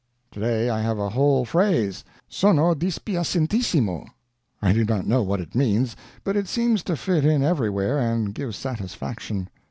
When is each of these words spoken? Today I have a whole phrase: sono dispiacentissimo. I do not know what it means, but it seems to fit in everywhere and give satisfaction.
Today 0.31 0.67
I 0.67 0.81
have 0.81 0.97
a 0.97 1.09
whole 1.11 1.45
phrase: 1.45 2.03
sono 2.27 2.73
dispiacentissimo. 2.73 4.07
I 4.59 4.73
do 4.73 4.83
not 4.83 5.05
know 5.05 5.21
what 5.21 5.39
it 5.41 5.53
means, 5.53 5.95
but 6.23 6.35
it 6.35 6.47
seems 6.47 6.81
to 6.85 6.97
fit 6.97 7.23
in 7.23 7.43
everywhere 7.43 7.99
and 7.99 8.33
give 8.33 8.55
satisfaction. 8.55 9.47